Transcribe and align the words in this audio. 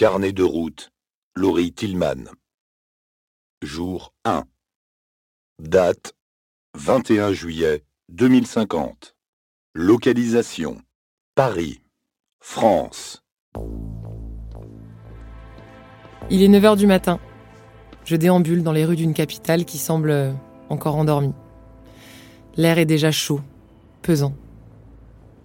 Carnet 0.00 0.32
de 0.32 0.42
route, 0.42 0.92
Laurie 1.36 1.74
Tillman. 1.74 2.24
Jour 3.60 4.14
1. 4.24 4.44
Date 5.62 6.14
21 6.74 7.34
juillet 7.34 7.84
2050. 8.08 9.14
Localisation 9.74 10.78
Paris, 11.34 11.82
France. 12.42 13.22
Il 16.30 16.42
est 16.42 16.48
9h 16.48 16.78
du 16.78 16.86
matin. 16.86 17.20
Je 18.06 18.16
déambule 18.16 18.62
dans 18.62 18.72
les 18.72 18.86
rues 18.86 18.96
d'une 18.96 19.12
capitale 19.12 19.66
qui 19.66 19.76
semble 19.76 20.34
encore 20.70 20.96
endormie. 20.96 21.34
L'air 22.56 22.78
est 22.78 22.86
déjà 22.86 23.10
chaud, 23.10 23.42
pesant. 24.00 24.32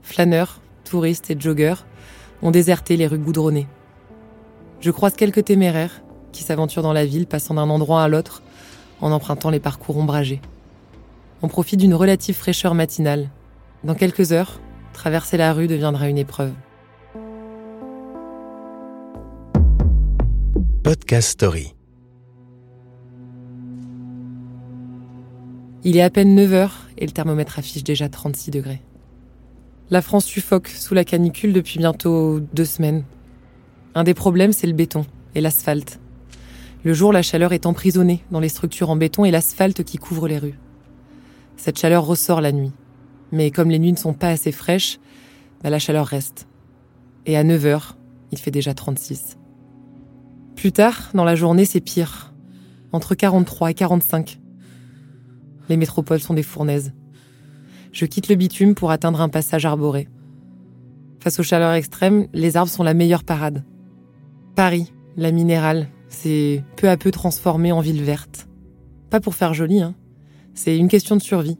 Flâneurs, 0.02 0.62
touristes 0.85 1.30
et 1.30 1.38
joggeurs 1.38 1.85
ont 2.41 2.52
déserté 2.52 2.95
les 2.95 3.08
rues 3.08 3.20
goudronnées. 3.20 3.67
Je 4.79 4.91
croise 4.91 5.15
quelques 5.15 5.45
téméraires 5.45 6.02
qui 6.31 6.43
s'aventurent 6.43 6.84
dans 6.84 6.93
la 6.93 7.05
ville, 7.05 7.27
passant 7.27 7.53
d'un 7.53 7.70
endroit 7.70 8.03
à 8.03 8.07
l'autre 8.07 8.43
en 9.01 9.11
empruntant 9.11 9.49
les 9.49 9.59
parcours 9.59 9.98
ombragés. 9.98 10.41
On 11.41 11.48
profite 11.48 11.79
d'une 11.79 11.93
relative 11.93 12.35
fraîcheur 12.35 12.75
matinale. 12.75 13.29
Dans 13.84 13.95
quelques 13.95 14.31
heures, 14.31 14.59
traverser 14.93 15.38
la 15.38 15.53
rue 15.53 15.67
deviendra 15.67 16.09
une 16.09 16.17
épreuve. 16.17 16.53
Podcast 20.84 21.29
Story. 21.29 21.73
Il 25.84 25.98
est 25.98 26.01
à 26.01 26.09
peine 26.09 26.34
9 26.35 26.53
heures 26.53 26.87
et 26.98 27.05
le 27.05 27.12
thermomètre 27.12 27.59
affiche 27.59 27.84
déjà 27.84 28.09
36 28.09 28.51
degrés. 28.51 28.81
La 29.91 30.01
France 30.01 30.26
suffoque 30.26 30.67
sous 30.67 30.95
la 30.95 31.03
canicule 31.03 31.53
depuis 31.53 31.77
bientôt 31.77 32.39
deux 32.39 32.65
semaines. 32.65 33.04
Un 33.98 34.04
des 34.04 34.13
problèmes, 34.13 34.51
c'est 34.51 34.68
le 34.68 34.74
béton 34.74 35.05
et 35.35 35.41
l'asphalte. 35.41 36.01
Le 36.84 36.93
jour, 36.93 37.13
la 37.13 37.21
chaleur 37.21 37.54
est 37.54 37.65
emprisonnée 37.65 38.21
dans 38.29 38.41
les 38.41 38.49
structures 38.49 38.90
en 38.90 38.98
béton 38.98 39.24
et 39.24 39.32
l'asphalte 39.32 39.84
qui 39.84 39.98
couvre 39.98 40.27
les 40.27 40.38
rues. 40.38 40.60
Cette 41.55 41.79
chaleur 41.79 42.05
ressort 42.05 42.41
la 42.41 42.51
nuit. 42.51 42.73
Mais 43.32 43.51
comme 43.51 43.70
les 43.70 43.79
nuits 43.79 43.93
ne 43.93 43.98
sont 43.98 44.13
pas 44.13 44.27
assez 44.27 44.51
fraîches, 44.51 44.99
bah, 45.63 45.70
la 45.70 45.79
chaleur 45.79 46.05
reste. 46.05 46.46
Et 47.26 47.38
à 47.38 47.43
9 47.43 47.66
heures, 47.66 47.98
il 48.34 48.38
fait 48.38 48.51
déjà 48.51 48.73
36. 48.73 49.38
Plus 50.57 50.73
tard, 50.73 51.12
dans 51.13 51.23
la 51.23 51.35
journée, 51.35 51.66
c'est 51.66 51.79
pire. 51.79 52.34
Entre 52.91 53.16
43 53.16 53.71
et 53.71 53.73
45. 53.73 54.40
Les 55.70 55.77
métropoles 55.77 56.20
sont 56.20 56.34
des 56.34 56.43
fournaises. 56.43 56.93
Je 57.93 58.05
quitte 58.05 58.27
le 58.27 58.35
bitume 58.35 58.76
pour 58.76 58.91
atteindre 58.91 59.21
un 59.21 59.29
passage 59.29 59.66
arboré. 59.66 60.10
Face 61.21 61.40
aux 61.40 61.43
chaleurs 61.43 61.73
extrêmes, 61.73 62.27
les 62.34 62.57
arbres 62.57 62.70
sont 62.70 62.84
la 62.84 62.93
meilleure 62.93 63.23
parade. 63.23 63.63
Paris, 64.56 64.94
la 65.17 65.31
minérale, 65.31 65.89
s'est 66.07 66.63
peu 66.78 66.89
à 66.89 66.95
peu 66.95 67.11
transformée 67.11 67.73
en 67.73 67.81
ville 67.81 68.01
verte. 68.01 68.47
Pas 69.09 69.19
pour 69.19 69.35
faire 69.35 69.53
joli, 69.53 69.81
hein. 69.81 69.95
C'est 70.53 70.78
une 70.78 70.88
question 70.88 71.17
de 71.17 71.22
survie. 71.22 71.57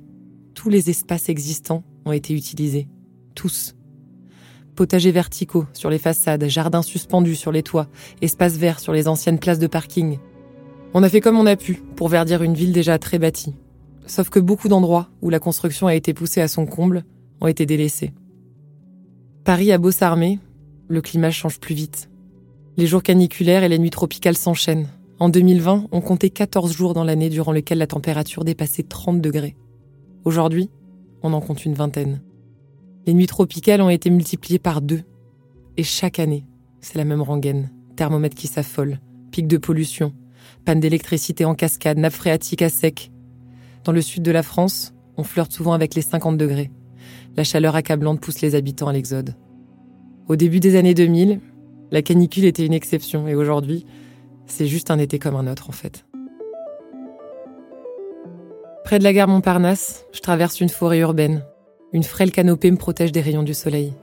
Tous 0.54 0.70
les 0.70 0.90
espaces 0.90 1.28
existants 1.28 1.84
ont 2.06 2.14
été 2.14 2.34
utilisés. 2.34 2.88
Tous. 3.36 3.76
Potagers 4.76 5.12
verticaux 5.12 5.66
sur 5.74 5.90
les 5.90 5.98
façades, 5.98 6.48
jardins 6.48 6.82
suspendus 6.82 7.36
sur 7.36 7.52
les 7.52 7.64
toits, 7.64 7.90
espaces 8.22 8.56
verts 8.56 8.80
sur 8.80 8.94
les 8.94 9.10
anciennes 9.10 9.40
places 9.40 9.60
de 9.60 9.68
parking. 9.68 10.18
On 10.94 11.04
a 11.04 11.10
fait 11.10 11.20
comme 11.20 11.38
on 11.38 11.46
a 11.46 11.58
pu 11.58 11.82
pour 11.98 12.08
verdir 12.08 12.44
une 12.44 12.54
ville 12.54 12.72
déjà 12.72 12.98
très 12.98 13.20
bâtie. 13.20 13.56
Sauf 14.06 14.30
que 14.30 14.40
beaucoup 14.40 14.70
d'endroits 14.70 15.10
où 15.22 15.30
la 15.30 15.40
construction 15.40 15.88
a 15.88 15.96
été 15.96 16.14
poussée 16.14 16.40
à 16.40 16.48
son 16.48 16.66
comble 16.66 17.04
ont 17.42 17.48
été 17.48 17.66
délaissés. 17.66 18.14
Paris 19.44 19.74
a 19.74 19.78
beau 19.78 19.92
s'armer, 19.92 20.40
le 20.88 21.02
climat 21.02 21.32
change 21.32 21.60
plus 21.60 21.76
vite. 21.76 22.10
Les 22.78 22.88
jours 22.88 23.04
caniculaires 23.04 23.64
et 23.64 23.70
les 23.70 23.80
nuits 23.80 23.90
tropicales 23.90 24.38
s'enchaînent. 24.38 24.90
En 25.20 25.30
2020, 25.30 25.88
on 25.92 26.02
comptait 26.02 26.30
14 26.30 26.74
jours 26.74 26.94
dans 26.94 27.04
l'année 27.04 27.30
durant 27.30 27.52
lesquels 27.52 27.78
la 27.78 27.88
température 27.88 28.44
dépassait 28.44 28.84
30 28.84 29.22
degrés. 29.22 29.56
Aujourd'hui, 30.26 30.70
on 31.24 31.34
en 31.34 31.42
compte 31.42 31.66
une 31.66 31.74
vingtaine. 31.74 32.22
Les 33.06 33.14
nuits 33.14 33.28
tropicales 33.28 33.82
ont 33.82 33.90
été 33.90 34.10
multipliées 34.10 34.60
par 34.60 34.82
deux. 34.82 35.04
Et 35.78 35.84
chaque 35.84 36.20
année, 36.20 36.46
c'est 36.82 36.98
la 36.98 37.06
même 37.06 37.22
rengaine. 37.22 37.72
Thermomètre 37.96 38.36
qui 38.36 38.48
s'affole, 38.48 39.00
pic 39.32 39.48
de 39.48 39.58
pollution, 39.58 40.14
panne 40.66 40.82
d'électricité 40.82 41.46
en 41.46 41.56
cascade, 41.56 41.98
nappe 41.98 42.14
phréatique 42.14 42.62
à 42.62 42.70
sec, 42.70 43.12
dans 43.86 43.92
le 43.92 44.02
sud 44.02 44.24
de 44.24 44.32
la 44.32 44.42
France, 44.42 44.96
on 45.16 45.24
flirte 45.24 45.52
souvent 45.52 45.74
avec 45.74 45.94
les 45.94 46.02
50 46.02 46.38
degrés. 46.38 46.72
La 47.38 47.44
chaleur 47.44 47.76
accablante 47.76 48.20
pousse 48.20 48.42
les 48.42 48.56
habitants 48.56 48.88
à 48.88 48.94
l'exode. 48.94 49.36
Au 50.28 50.36
début 50.36 50.60
des 50.60 50.76
années 50.76 50.96
2000, 50.96 51.40
la 51.92 52.02
canicule 52.02 52.46
était 52.46 52.66
une 52.66 52.74
exception 52.74 53.28
et 53.28 53.36
aujourd'hui, 53.36 53.86
c'est 54.48 54.68
juste 54.68 54.92
un 54.92 55.00
été 55.00 55.20
comme 55.20 55.36
un 55.36 55.52
autre 55.52 55.70
en 55.70 55.74
fait. 55.74 56.06
Près 58.84 59.00
de 59.00 59.04
la 59.04 59.14
gare 59.14 59.28
Montparnasse, 59.28 60.06
je 60.14 60.20
traverse 60.20 60.62
une 60.62 60.70
forêt 60.70 61.00
urbaine. 61.00 61.44
Une 61.92 62.04
frêle 62.04 62.32
canopée 62.32 62.70
me 62.70 62.78
protège 62.78 63.12
des 63.12 63.22
rayons 63.22 63.44
du 63.44 63.54
soleil. 63.54 63.94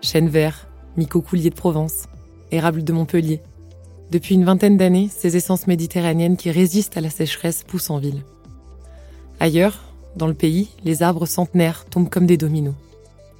Chêne 0.00 0.28
vert, 0.28 0.68
mycocoulier 0.96 1.50
de 1.50 1.54
Provence, 1.54 2.04
érable 2.50 2.84
de 2.84 2.92
Montpellier. 2.92 3.40
Depuis 4.10 4.34
une 4.34 4.44
vingtaine 4.44 4.76
d'années, 4.76 5.08
ces 5.10 5.36
essences 5.36 5.66
méditerranéennes 5.66 6.36
qui 6.36 6.50
résistent 6.50 6.96
à 6.96 7.00
la 7.00 7.10
sécheresse 7.10 7.62
poussent 7.62 7.90
en 7.90 7.98
ville. 7.98 8.22
Ailleurs, 9.40 9.80
dans 10.16 10.26
le 10.26 10.34
pays, 10.34 10.68
les 10.84 11.02
arbres 11.02 11.26
centenaires 11.26 11.84
tombent 11.86 12.10
comme 12.10 12.26
des 12.26 12.36
dominos. 12.36 12.74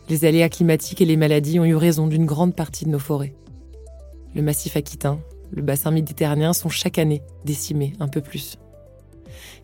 Les 0.09 0.25
aléas 0.25 0.49
climatiques 0.49 1.01
et 1.01 1.07
les 1.07 1.17
maladies 1.17 1.61
ont 1.61 1.65
eu 1.65 1.75
raison 1.75 2.07
d'une 2.07 2.27
grande 2.27 2.55
partie 2.55 2.85
de 2.85 2.91
nos 2.91 2.99
forêts. 2.99 3.35
Le 4.35 4.43
massif 4.43 4.77
aquitain, 4.77 5.21
le 5.51 5.63
bassin 5.63 5.91
méditerranéen 5.91 6.53
sont 6.53 6.69
chaque 6.69 6.99
année 6.99 7.23
décimés 7.45 7.93
un 8.01 8.09
peu 8.09 8.21
plus. 8.21 8.57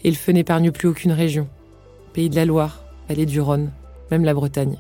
Et 0.05 0.11
le 0.11 0.17
feu 0.17 0.33
n'épargne 0.33 0.71
plus 0.71 0.89
aucune 0.89 1.12
région. 1.12 1.49
Pays 2.12 2.29
de 2.29 2.37
la 2.37 2.45
Loire, 2.45 2.84
vallée 3.09 3.27
du 3.27 3.41
Rhône, 3.41 3.73
même 4.11 4.25
la 4.25 4.34
Bretagne. 4.34 4.78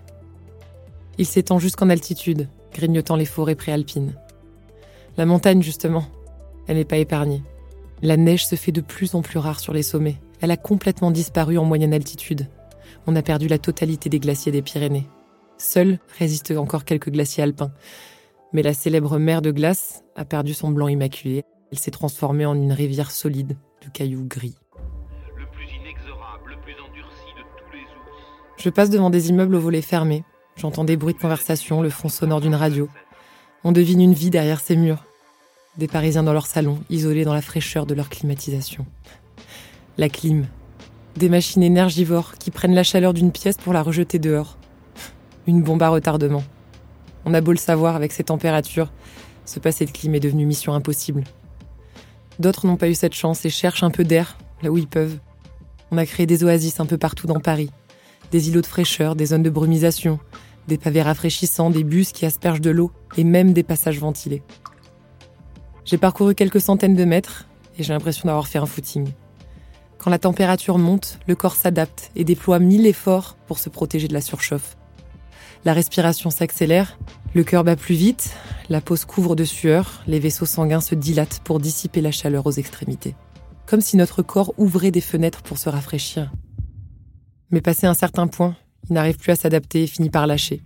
Il 1.16 1.26
s'étend 1.26 1.58
jusqu'en 1.58 1.88
altitude, 1.88 2.48
grignotant 2.72 3.16
les 3.16 3.24
forêts 3.24 3.54
préalpines. 3.54 4.14
La 5.16 5.26
montagne, 5.26 5.62
justement, 5.62 6.04
elle 6.66 6.76
n'est 6.76 6.84
pas 6.84 6.98
épargnée. 6.98 7.42
La 8.02 8.16
neige 8.16 8.46
se 8.46 8.54
fait 8.54 8.72
de 8.72 8.80
plus 8.80 9.14
en 9.14 9.22
plus 9.22 9.38
rare 9.38 9.58
sur 9.58 9.72
les 9.72 9.82
sommets. 9.82 10.16
Elle 10.40 10.52
a 10.52 10.56
complètement 10.56 11.10
disparu 11.10 11.58
en 11.58 11.64
moyenne 11.64 11.94
altitude. 11.94 12.46
On 13.06 13.16
a 13.16 13.22
perdu 13.22 13.48
la 13.48 13.58
totalité 13.58 14.08
des 14.08 14.20
glaciers 14.20 14.52
des 14.52 14.62
Pyrénées. 14.62 15.08
Seuls 15.56 15.98
résistent 16.18 16.52
encore 16.52 16.84
quelques 16.84 17.10
glaciers 17.10 17.42
alpins. 17.42 17.72
Mais 18.52 18.62
la 18.62 18.74
célèbre 18.74 19.18
mer 19.18 19.42
de 19.42 19.50
glace 19.50 20.02
a 20.16 20.24
perdu 20.24 20.54
son 20.54 20.70
blanc 20.70 20.88
immaculé. 20.88 21.44
Elle 21.70 21.78
s'est 21.78 21.90
transformée 21.90 22.46
en 22.46 22.54
une 22.54 22.72
rivière 22.72 23.10
solide 23.10 23.56
de 23.84 23.90
cailloux 23.90 24.24
gris. 24.24 24.56
Le 25.36 25.46
plus 25.46 25.66
inexorable, 25.66 26.50
le 26.50 26.60
plus 26.60 26.74
endurci 26.74 27.28
de 27.36 27.42
tous 27.58 27.72
les 27.72 27.82
ours. 27.82 28.22
Je 28.56 28.70
passe 28.70 28.90
devant 28.90 29.10
des 29.10 29.28
immeubles 29.28 29.54
aux 29.54 29.60
volets 29.60 29.82
fermés. 29.82 30.24
J'entends 30.56 30.84
des 30.84 30.96
bruits 30.96 31.14
de 31.14 31.20
conversation, 31.20 31.82
le 31.82 31.90
fond 31.90 32.08
sonore 32.08 32.40
d'une 32.40 32.54
radio. 32.54 32.88
On 33.64 33.72
devine 33.72 34.00
une 34.00 34.14
vie 34.14 34.30
derrière 34.30 34.60
ces 34.60 34.76
murs. 34.76 35.04
Des 35.76 35.88
Parisiens 35.88 36.24
dans 36.24 36.32
leur 36.32 36.46
salon, 36.46 36.80
isolés 36.90 37.24
dans 37.24 37.34
la 37.34 37.42
fraîcheur 37.42 37.86
de 37.86 37.94
leur 37.94 38.08
climatisation 38.08 38.86
la 39.98 40.08
clim. 40.08 40.46
Des 41.16 41.28
machines 41.28 41.64
énergivores 41.64 42.34
qui 42.38 42.52
prennent 42.52 42.74
la 42.74 42.84
chaleur 42.84 43.12
d'une 43.12 43.32
pièce 43.32 43.56
pour 43.56 43.72
la 43.72 43.82
rejeter 43.82 44.20
dehors. 44.20 44.56
Une 45.48 45.62
bombe 45.62 45.82
à 45.82 45.88
retardement. 45.88 46.44
On 47.24 47.34
a 47.34 47.40
beau 47.40 47.52
le 47.52 47.58
savoir 47.58 47.96
avec 47.96 48.12
ces 48.12 48.24
températures, 48.24 48.90
se 49.44 49.60
passer 49.60 49.86
de 49.86 49.90
clim 49.90 50.14
est 50.14 50.20
devenu 50.20 50.44
mission 50.44 50.74
impossible. 50.74 51.24
D'autres 52.38 52.66
n'ont 52.66 52.76
pas 52.76 52.88
eu 52.88 52.94
cette 52.94 53.14
chance 53.14 53.44
et 53.44 53.50
cherchent 53.50 53.82
un 53.82 53.90
peu 53.90 54.04
d'air 54.04 54.36
là 54.62 54.70
où 54.70 54.76
ils 54.76 54.86
peuvent. 54.86 55.18
On 55.90 55.98
a 55.98 56.06
créé 56.06 56.26
des 56.26 56.44
oasis 56.44 56.80
un 56.80 56.86
peu 56.86 56.98
partout 56.98 57.26
dans 57.26 57.40
Paris. 57.40 57.70
Des 58.30 58.48
îlots 58.48 58.60
de 58.60 58.66
fraîcheur, 58.66 59.16
des 59.16 59.26
zones 59.26 59.42
de 59.42 59.50
brumisation, 59.50 60.18
des 60.68 60.76
pavés 60.76 61.02
rafraîchissants, 61.02 61.70
des 61.70 61.82
bus 61.82 62.12
qui 62.12 62.26
aspergent 62.26 62.60
de 62.60 62.70
l'eau 62.70 62.92
et 63.16 63.24
même 63.24 63.54
des 63.54 63.62
passages 63.62 63.98
ventilés. 63.98 64.42
J'ai 65.84 65.96
parcouru 65.96 66.34
quelques 66.34 66.60
centaines 66.60 66.96
de 66.96 67.04
mètres 67.04 67.46
et 67.78 67.82
j'ai 67.82 67.94
l'impression 67.94 68.26
d'avoir 68.26 68.46
fait 68.46 68.58
un 68.58 68.66
footing. 68.66 69.08
Quand 69.96 70.10
la 70.10 70.18
température 70.18 70.78
monte, 70.78 71.18
le 71.26 71.34
corps 71.34 71.56
s'adapte 71.56 72.10
et 72.14 72.24
déploie 72.24 72.58
mille 72.58 72.86
efforts 72.86 73.36
pour 73.46 73.58
se 73.58 73.70
protéger 73.70 74.08
de 74.08 74.14
la 74.14 74.20
surchauffe. 74.20 74.77
La 75.68 75.74
respiration 75.74 76.30
s'accélère, 76.30 76.98
le 77.34 77.44
cœur 77.44 77.62
bat 77.62 77.76
plus 77.76 77.94
vite, 77.94 78.34
la 78.70 78.80
peau 78.80 78.96
se 78.96 79.04
couvre 79.04 79.36
de 79.36 79.44
sueur, 79.44 80.02
les 80.06 80.18
vaisseaux 80.18 80.46
sanguins 80.46 80.80
se 80.80 80.94
dilatent 80.94 81.42
pour 81.44 81.60
dissiper 81.60 82.00
la 82.00 82.10
chaleur 82.10 82.46
aux 82.46 82.52
extrémités. 82.52 83.14
Comme 83.66 83.82
si 83.82 83.98
notre 83.98 84.22
corps 84.22 84.54
ouvrait 84.56 84.90
des 84.90 85.02
fenêtres 85.02 85.42
pour 85.42 85.58
se 85.58 85.68
rafraîchir. 85.68 86.32
Mais 87.50 87.60
passé 87.60 87.86
un 87.86 87.92
certain 87.92 88.28
point, 88.28 88.56
il 88.88 88.94
n'arrive 88.94 89.18
plus 89.18 89.30
à 89.30 89.36
s'adapter 89.36 89.82
et 89.82 89.86
finit 89.86 90.08
par 90.08 90.26
lâcher. 90.26 90.62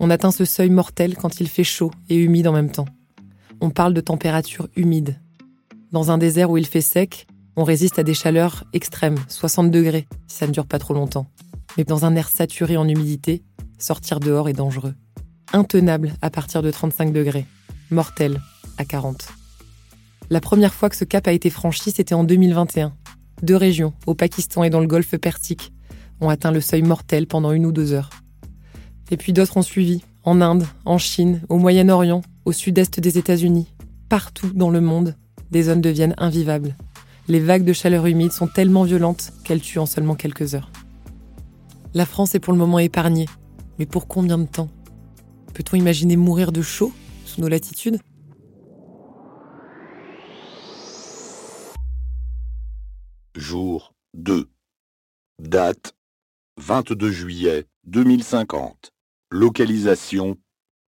On 0.00 0.10
atteint 0.10 0.32
ce 0.32 0.44
seuil 0.44 0.70
mortel 0.70 1.14
quand 1.16 1.38
il 1.38 1.48
fait 1.48 1.62
chaud 1.62 1.92
et 2.08 2.16
humide 2.16 2.48
en 2.48 2.52
même 2.52 2.72
temps. 2.72 2.88
On 3.60 3.70
parle 3.70 3.94
de 3.94 4.00
température 4.00 4.66
humide. 4.74 5.20
Dans 5.92 6.10
un 6.10 6.18
désert 6.18 6.50
où 6.50 6.56
il 6.56 6.66
fait 6.66 6.80
sec, 6.80 7.28
on 7.54 7.62
résiste 7.62 8.00
à 8.00 8.02
des 8.02 8.14
chaleurs 8.14 8.64
extrêmes, 8.72 9.18
60 9.28 9.70
degrés, 9.70 10.08
ça 10.26 10.48
ne 10.48 10.52
dure 10.52 10.66
pas 10.66 10.80
trop 10.80 10.94
longtemps. 10.94 11.28
Mais 11.76 11.84
dans 11.84 12.04
un 12.04 12.16
air 12.16 12.28
saturé 12.28 12.76
en 12.76 12.88
humidité, 12.88 13.44
sortir 13.82 14.20
dehors 14.20 14.48
est 14.48 14.54
dangereux. 14.54 14.94
Intenable 15.52 16.12
à 16.22 16.30
partir 16.30 16.62
de 16.62 16.70
35 16.70 17.12
degrés. 17.12 17.46
Mortel 17.90 18.40
à 18.78 18.84
40. 18.84 19.28
La 20.30 20.40
première 20.40 20.72
fois 20.72 20.88
que 20.88 20.96
ce 20.96 21.04
cap 21.04 21.26
a 21.26 21.32
été 21.32 21.50
franchi, 21.50 21.90
c'était 21.90 22.14
en 22.14 22.22
2021. 22.24 22.92
Deux 23.42 23.56
régions, 23.56 23.94
au 24.06 24.14
Pakistan 24.14 24.62
et 24.62 24.70
dans 24.70 24.80
le 24.80 24.86
golfe 24.86 25.16
Persique, 25.16 25.72
ont 26.20 26.28
atteint 26.28 26.52
le 26.52 26.60
seuil 26.60 26.82
mortel 26.82 27.26
pendant 27.26 27.52
une 27.52 27.66
ou 27.66 27.72
deux 27.72 27.92
heures. 27.92 28.10
Et 29.10 29.16
puis 29.16 29.32
d'autres 29.32 29.56
ont 29.56 29.62
suivi, 29.62 30.02
en 30.22 30.40
Inde, 30.40 30.66
en 30.84 30.98
Chine, 30.98 31.40
au 31.48 31.58
Moyen-Orient, 31.58 32.22
au 32.44 32.52
sud-est 32.52 33.00
des 33.00 33.18
États-Unis. 33.18 33.66
Partout 34.08 34.50
dans 34.52 34.70
le 34.70 34.80
monde, 34.80 35.16
des 35.50 35.64
zones 35.64 35.80
deviennent 35.80 36.14
invivables. 36.18 36.76
Les 37.26 37.40
vagues 37.40 37.64
de 37.64 37.72
chaleur 37.72 38.06
humide 38.06 38.32
sont 38.32 38.46
tellement 38.46 38.84
violentes 38.84 39.32
qu'elles 39.44 39.60
tuent 39.60 39.78
en 39.78 39.86
seulement 39.86 40.14
quelques 40.14 40.54
heures. 40.54 40.70
La 41.92 42.06
France 42.06 42.34
est 42.34 42.40
pour 42.40 42.52
le 42.52 42.58
moment 42.58 42.78
épargnée, 42.78 43.26
mais 43.80 43.86
pour 43.86 44.06
combien 44.06 44.36
de 44.36 44.44
temps? 44.44 44.68
Peut-on 45.54 45.74
imaginer 45.74 46.16
mourir 46.16 46.52
de 46.52 46.60
chaud 46.60 46.92
sous 47.24 47.40
nos 47.40 47.48
latitudes? 47.48 47.98
Jour 53.34 53.94
2. 54.12 54.50
Date 55.38 55.94
22 56.58 57.10
juillet 57.10 57.64
2050. 57.84 58.92
Localisation 59.30 60.36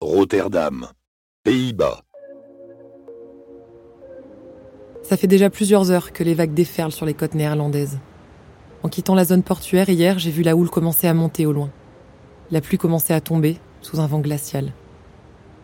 Rotterdam, 0.02 0.88
Pays-Bas. 1.44 2.02
Ça 5.04 5.18
fait 5.18 5.28
déjà 5.28 5.52
plusieurs 5.52 5.92
heures 5.92 6.14
que 6.14 6.24
les 6.24 6.34
vagues 6.34 6.56
déferlent 6.56 6.92
sur 6.92 7.06
les 7.06 7.14
côtes 7.14 7.36
néerlandaises. 7.36 8.00
En 8.82 8.90
quittant 8.90 9.14
la 9.14 9.26
zone 9.26 9.44
portuaire 9.44 9.90
hier, 9.90 10.18
j'ai 10.18 10.32
vu 10.32 10.42
la 10.42 10.56
houle 10.56 10.72
commencer 10.72 11.06
à 11.06 11.14
monter 11.14 11.46
au 11.46 11.52
loin. 11.52 11.70
La 12.52 12.60
pluie 12.60 12.78
commençait 12.78 13.14
à 13.14 13.22
tomber 13.22 13.58
sous 13.82 14.02
un 14.02 14.08
vent 14.08 14.20
glacial. 14.20 14.74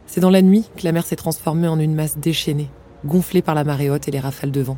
C'est 0.06 0.22
dans 0.22 0.30
la 0.30 0.42
nuit 0.42 0.70
que 0.78 0.86
la 0.86 0.94
mer 0.94 1.06
s'est 1.06 1.18
transformée 1.18 1.68
en 1.68 1.80
une 1.80 1.94
masse 1.94 2.18
déchaînée, 2.18 2.70
gonflée 3.06 3.42
par 3.42 3.56
la 3.56 3.66
marée 3.66 3.90
haute 3.90 4.08
et 4.08 4.12
les 4.12 4.22
rafales 4.22 4.52
de 4.52 4.62
vent. 4.62 4.78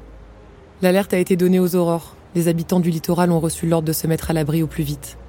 L'alerte 0.82 1.14
a 1.14 1.20
été 1.20 1.36
donnée 1.36 1.60
aux 1.60 1.76
aurores. 1.76 2.16
Les 2.34 2.48
habitants 2.48 2.80
du 2.80 2.90
littoral 2.90 3.32
ont 3.32 3.40
reçu 3.40 3.68
l'ordre 3.68 3.88
de 3.88 3.94
se 3.94 4.08
mettre 4.08 4.32
à 4.32 4.34
l'abri 4.34 4.64
au 4.64 4.68
plus 4.68 4.84
vite. 4.84 5.20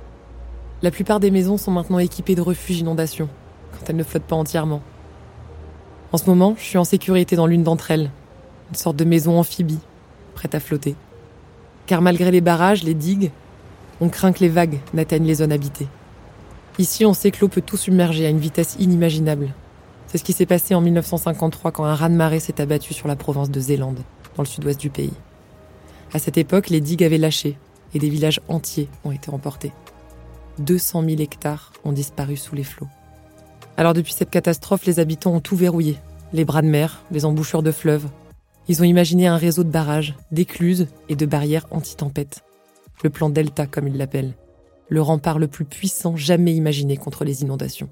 La 0.81 0.91
plupart 0.91 1.21
des 1.21 1.31
maisons 1.31 1.59
sont 1.59 1.71
maintenant 1.71 1.99
équipées 1.99 2.35
de 2.35 2.41
refuges 2.41 2.81
inondations, 2.81 3.29
quand 3.73 3.91
elles 3.91 3.97
ne 3.97 4.03
flottent 4.03 4.23
pas 4.23 4.37
entièrement. 4.37 4.81
En 6.13 6.17
ce 6.17 6.25
moment, 6.25 6.55
je 6.57 6.63
suis 6.65 6.79
en 6.79 6.85
sécurité 6.85 7.37
dans 7.37 7.47
l'une 7.47 7.63
d'entre 7.63 7.91
elles, 7.91 8.11
une 8.71 8.77
sorte 8.77 8.97
de 8.97 9.05
maison 9.05 9.39
amphibie, 9.39 9.81
prête 10.35 10.55
à 10.55 10.61
flotter. 10.61 10.95
Car 11.85 12.01
malgré 12.01 12.31
les 12.31 12.41
barrages, 12.41 12.85
les 12.85 12.95
digues, 12.95 13.33
on 14.01 14.09
craint 14.09 14.33
que 14.33 14.41
les 14.41 14.49
vagues 14.49 14.79
n'atteignent 14.95 15.27
les 15.27 15.35
zones 15.35 15.53
habitées. 15.53 15.89
Ici, 16.81 17.05
on 17.05 17.13
sait 17.13 17.31
que 17.31 17.43
l'eau 17.43 17.49
peut 17.49 17.61
tout 17.61 17.77
submerger 17.77 18.25
à 18.25 18.31
une 18.31 18.39
vitesse 18.39 18.77
inimaginable. 18.79 19.53
C'est 20.07 20.17
ce 20.17 20.25
qui 20.25 20.33
s'est 20.33 20.47
passé 20.47 20.75
en 20.75 20.81
1953 20.81 21.73
quand 21.73 21.85
un 21.85 21.95
raz-de-marée 21.95 22.41
s'est 22.41 22.59
abattu 22.59 22.95
sur 22.95 23.07
la 23.07 23.17
province 23.17 23.51
de 23.51 23.61
Zélande, 23.61 24.01
dans 24.35 24.45
le 24.45 24.49
sud-ouest 24.49 24.81
du 24.81 24.89
pays. 24.89 25.13
À 26.15 26.19
cette 26.19 26.39
époque, 26.39 26.71
les 26.71 26.81
digues 26.81 27.05
avaient 27.05 27.19
lâché 27.19 27.59
et 27.93 27.99
des 27.99 28.09
villages 28.09 28.41
entiers 28.49 28.89
ont 29.05 29.13
été 29.13 29.29
emportés. 29.29 29.73
200 30.61 31.05
000 31.05 31.21
hectares 31.21 31.75
ont 31.85 31.93
disparu 31.93 32.39
sous 32.39 32.55
les 32.55 32.65
flots. 32.65 32.89
Alors 33.77 33.93
depuis 33.93 34.15
cette 34.15 34.31
catastrophe, 34.31 34.87
les 34.87 35.01
habitants 35.01 35.35
ont 35.35 35.41
tout 35.41 35.57
verrouillé. 35.57 35.99
Les 36.33 36.47
bras 36.47 36.63
de 36.63 36.69
mer, 36.69 37.03
les 37.11 37.27
embouchures 37.27 37.63
de 37.63 37.73
fleuves. 37.73 38.09
Ils 38.69 38.81
ont 38.81 38.87
imaginé 38.87 39.27
un 39.27 39.37
réseau 39.37 39.65
de 39.65 39.71
barrages, 39.71 40.15
d'écluses 40.33 40.87
et 41.11 41.15
de 41.15 41.27
barrières 41.27 41.67
anti-tempête. 41.73 42.43
Le 43.05 43.11
plan 43.11 43.29
Delta, 43.29 43.67
comme 43.67 43.87
ils 43.87 43.99
l'appellent. 43.99 44.33
Le 44.91 45.01
rempart 45.01 45.39
le 45.39 45.49
plus 45.49 45.65
puissant 45.65 46.15
jamais 46.17 46.55
imaginé 46.55 46.99
contre 46.99 47.25
les 47.25 47.43
inondations. 47.43 47.89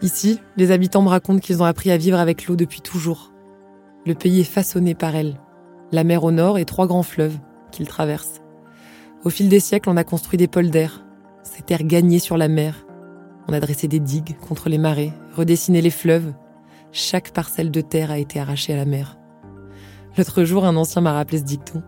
Ici, 0.00 0.40
les 0.56 0.70
habitants 0.70 1.02
me 1.02 1.08
racontent 1.08 1.40
qu'ils 1.40 1.62
ont 1.62 1.66
appris 1.66 1.90
à 1.90 1.96
vivre 1.98 2.18
avec 2.18 2.46
l'eau 2.46 2.56
depuis 2.56 2.80
toujours, 2.80 3.32
le 4.06 4.14
pays 4.14 4.40
est 4.40 4.44
façonné 4.44 4.94
par 4.94 5.16
elle. 5.16 5.40
La 5.90 6.04
mer 6.04 6.22
au 6.22 6.30
nord 6.30 6.58
et 6.58 6.64
trois 6.64 6.86
grands 6.86 7.02
fleuves 7.02 7.36
qu'ils 7.72 7.88
traversent. 7.88 8.40
Au 9.24 9.30
fil 9.30 9.48
des 9.48 9.58
siècles, 9.58 9.90
on 9.90 9.96
a 9.96 10.04
construit 10.04 10.36
des 10.36 10.46
polders, 10.46 11.04
ces 11.42 11.62
terres 11.62 11.82
gagnées 11.82 12.20
sur 12.20 12.36
la 12.36 12.46
mer. 12.46 12.86
On 13.48 13.52
a 13.52 13.58
dressé 13.58 13.88
des 13.88 13.98
digues 13.98 14.36
contre 14.38 14.68
les 14.68 14.78
marées, 14.78 15.12
redessiné 15.34 15.82
les 15.82 15.90
fleuves. 15.90 16.32
Chaque 16.92 17.32
parcelle 17.32 17.72
de 17.72 17.80
terre 17.80 18.12
a 18.12 18.18
été 18.18 18.38
arrachée 18.38 18.74
à 18.74 18.76
la 18.76 18.84
mer. 18.84 19.18
L'autre 20.16 20.44
jour, 20.44 20.64
un 20.64 20.76
ancien 20.76 21.02
m'a 21.02 21.12
rappelé 21.12 21.38
ce 21.38 21.44
dicton. 21.44 21.82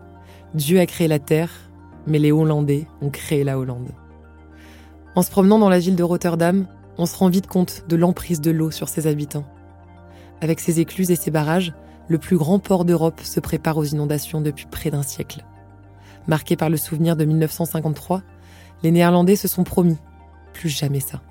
Dieu 0.53 0.81
a 0.81 0.85
créé 0.85 1.07
la 1.07 1.19
terre, 1.19 1.68
mais 2.07 2.19
les 2.19 2.31
Hollandais 2.31 2.87
ont 3.01 3.09
créé 3.09 3.43
la 3.43 3.59
Hollande. 3.59 3.91
En 5.15 5.21
se 5.21 5.31
promenant 5.31 5.59
dans 5.59 5.69
la 5.69 5.79
ville 5.79 5.95
de 5.95 6.03
Rotterdam, 6.03 6.67
on 6.97 7.05
se 7.05 7.17
rend 7.17 7.29
vite 7.29 7.47
compte 7.47 7.85
de 7.87 7.95
l'emprise 7.95 8.41
de 8.41 8.51
l'eau 8.51 8.71
sur 8.71 8.89
ses 8.89 9.07
habitants. 9.07 9.45
Avec 10.41 10.59
ses 10.59 10.79
écluses 10.79 11.11
et 11.11 11.15
ses 11.15 11.31
barrages, 11.31 11.73
le 12.07 12.17
plus 12.17 12.37
grand 12.37 12.59
port 12.59 12.85
d'Europe 12.85 13.21
se 13.21 13.39
prépare 13.39 13.77
aux 13.77 13.85
inondations 13.85 14.41
depuis 14.41 14.65
près 14.65 14.89
d'un 14.89 15.03
siècle. 15.03 15.45
Marqué 16.27 16.55
par 16.55 16.69
le 16.69 16.77
souvenir 16.77 17.15
de 17.15 17.25
1953, 17.25 18.21
les 18.83 18.91
Néerlandais 18.91 19.35
se 19.35 19.47
sont 19.47 19.63
promis 19.63 19.97
plus 20.53 20.69
jamais 20.69 20.99
ça. 20.99 21.21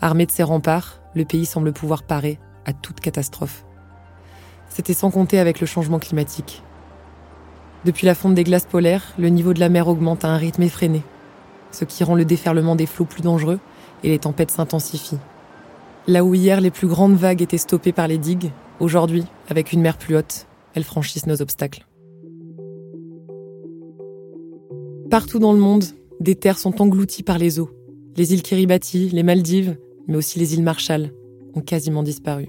Armé 0.00 0.26
de 0.26 0.30
ses 0.30 0.42
remparts, 0.42 1.00
le 1.14 1.24
pays 1.24 1.46
semble 1.46 1.72
pouvoir 1.72 2.02
parer 2.02 2.38
à 2.64 2.72
toute 2.72 3.00
catastrophe. 3.00 3.64
C'était 4.68 4.94
sans 4.94 5.10
compter 5.10 5.38
avec 5.38 5.60
le 5.60 5.66
changement 5.66 5.98
climatique. 5.98 6.62
Depuis 7.84 8.06
la 8.06 8.14
fonte 8.14 8.34
des 8.34 8.44
glaces 8.44 8.66
polaires, 8.66 9.14
le 9.18 9.28
niveau 9.28 9.54
de 9.54 9.60
la 9.60 9.68
mer 9.68 9.88
augmente 9.88 10.24
à 10.24 10.28
un 10.28 10.36
rythme 10.36 10.62
effréné, 10.62 11.02
ce 11.70 11.84
qui 11.84 12.04
rend 12.04 12.14
le 12.14 12.24
déferlement 12.24 12.76
des 12.76 12.86
flots 12.86 13.04
plus 13.04 13.22
dangereux 13.22 13.58
et 14.04 14.08
les 14.08 14.18
tempêtes 14.18 14.50
s'intensifient. 14.50 15.18
Là 16.06 16.24
où 16.24 16.34
hier 16.34 16.60
les 16.60 16.70
plus 16.70 16.88
grandes 16.88 17.16
vagues 17.16 17.42
étaient 17.42 17.58
stoppées 17.58 17.92
par 17.92 18.08
les 18.08 18.18
digues, 18.18 18.50
Aujourd'hui, 18.80 19.24
avec 19.48 19.74
une 19.74 19.82
mer 19.82 19.98
plus 19.98 20.16
haute, 20.16 20.46
elles 20.74 20.84
franchissent 20.84 21.26
nos 21.26 21.42
obstacles. 21.42 21.86
Partout 25.10 25.38
dans 25.38 25.52
le 25.52 25.58
monde, 25.58 25.84
des 26.18 26.34
terres 26.34 26.58
sont 26.58 26.80
englouties 26.80 27.22
par 27.22 27.36
les 27.36 27.60
eaux. 27.60 27.70
Les 28.16 28.32
îles 28.32 28.42
Kiribati, 28.42 29.10
les 29.10 29.22
Maldives, 29.22 29.76
mais 30.08 30.16
aussi 30.16 30.38
les 30.38 30.54
îles 30.54 30.62
Marshall 30.62 31.12
ont 31.54 31.60
quasiment 31.60 32.02
disparu. 32.02 32.48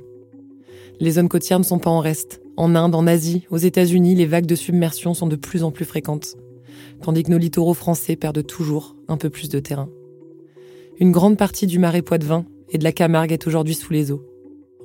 Les 1.01 1.12
zones 1.12 1.28
côtières 1.28 1.60
ne 1.60 1.66
sont 1.66 1.80
pas 1.80 1.89
en 1.89 2.00
reste. 2.00 2.40
En 2.57 2.75
Inde, 2.75 2.95
en 2.95 3.07
Asie, 3.07 3.45
aux 3.50 3.57
États-Unis, 3.57 4.15
les 4.15 4.25
vagues 4.25 4.45
de 4.45 4.56
submersion 4.56 5.13
sont 5.13 5.27
de 5.27 5.36
plus 5.36 5.63
en 5.63 5.71
plus 5.71 5.86
fréquentes, 5.86 6.36
tandis 7.01 7.24
que 7.24 7.31
nos 7.31 7.38
littoraux 7.38 7.74
français 7.74 8.15
perdent 8.15 8.45
toujours 8.45 8.95
un 9.07 9.18
peu 9.18 9.30
plus 9.30 9.50
de 9.50 9.59
terrain. 9.59 9.89
Une 11.00 11.12
grande 11.12 11.37
partie 11.37 11.66
du 11.66 11.80
marais 11.80 12.02
Poitevin 12.02 12.45
et 12.69 12.78
de 12.78 12.83
la 12.83 12.92
Camargue 12.92 13.31
est 13.31 13.47
aujourd'hui 13.47 13.73
sous 13.73 13.94
les 13.94 14.11
eaux. 14.11 14.23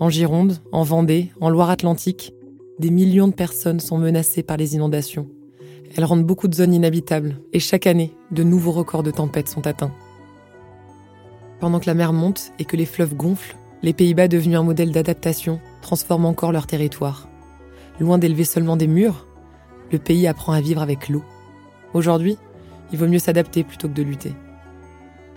En 0.01 0.11
Gironde, 0.11 0.59
en 0.73 0.83
Vendée, 0.83 1.31
en 1.41 1.51
Loire-Atlantique, 1.51 2.33
des 2.79 2.91
millions 2.91 3.29
de 3.29 3.35
personnes 3.35 3.81
sont 3.81 3.99
menacées 3.99 4.43
par 4.43 4.57
les 4.57 4.75
inondations. 4.75 5.29
Elles 5.97 6.05
rendent 6.05 6.27
beaucoup 6.27 6.49
de 6.49 6.55
zones 6.55 6.75
inhabitables 6.75 7.37
et 7.53 7.61
chaque 7.61 7.87
année, 7.87 8.15
de 8.31 8.43
nouveaux 8.43 8.73
records 8.73 9.03
de 9.03 9.11
tempêtes 9.11 9.49
sont 9.49 9.67
atteints. 9.67 9.93
Pendant 11.61 11.81
que 11.81 11.87
la 11.87 11.95
mer 11.95 12.13
monte 12.13 12.53
et 12.59 12.65
que 12.65 12.77
les 12.77 12.87
fleuves 12.87 13.15
gonflent, 13.15 13.57
les 13.83 13.93
Pays-Bas, 13.93 14.29
devenus 14.29 14.59
un 14.59 14.63
modèle 14.63 14.93
d'adaptation, 14.93 15.61
transforment 15.81 16.27
encore 16.27 16.53
leur 16.53 16.67
territoire. 16.67 17.29
Loin 17.99 18.19
d'élever 18.19 18.45
seulement 18.45 18.77
des 18.77 18.87
murs, 18.87 19.27
le 19.91 19.99
pays 19.99 20.27
apprend 20.27 20.53
à 20.53 20.61
vivre 20.61 20.83
avec 20.83 21.09
l'eau. 21.09 21.25
Aujourd'hui, 21.95 22.37
il 22.93 22.99
vaut 22.99 23.09
mieux 23.09 23.19
s'adapter 23.19 23.65
plutôt 23.65 23.89
que 23.89 23.95
de 23.95 24.03
lutter. 24.03 24.35